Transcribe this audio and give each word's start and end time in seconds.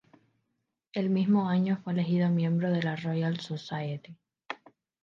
El 0.93 1.11
mismo 1.11 1.47
año 1.47 1.79
fue 1.83 1.93
elegido 1.93 2.27
miembro 2.29 2.71
de 2.71 2.81
la 2.81 2.95
Royal 2.95 3.39
Society. 3.39 4.17